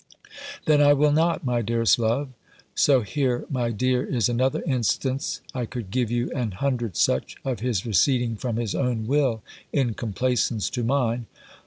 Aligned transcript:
"Then 0.65 0.81
I 0.81 0.93
will 0.93 1.11
not, 1.11 1.45
my 1.45 1.61
dearest 1.61 1.99
love." 1.99 2.29
(So 2.73 3.01
here, 3.01 3.45
my 3.51 3.69
dear, 3.69 4.03
is 4.03 4.27
another 4.29 4.63
instance 4.63 5.41
I 5.53 5.67
could 5.67 5.91
give 5.91 6.09
you 6.09 6.31
an 6.31 6.53
hundred 6.53 6.97
such 6.97 7.35
of 7.45 7.59
his 7.59 7.85
receding 7.85 8.35
from 8.35 8.55
his 8.55 8.73
own 8.73 9.05
will, 9.05 9.43
in 9.71 9.93
complaisance 9.93 10.71
to 10.71 10.83
mine.) 10.83 11.27